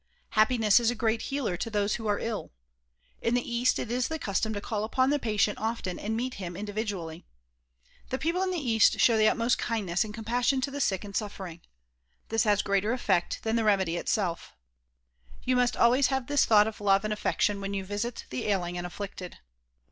[0.29, 2.51] Happiness is a great healer to those who are ill.
[3.21, 6.33] In the east it is the custom to call upon the patient often and meet
[6.41, 7.23] him individually.
[8.09, 11.15] The people in the east show the utmost kindness and compassion to the sick and
[11.15, 11.61] suffering.
[12.29, 14.53] This has greater effect than the remedy itself.
[15.43, 18.79] You must always have this thought of love and affection when you visit the ailing
[18.79, 19.37] and afflicted.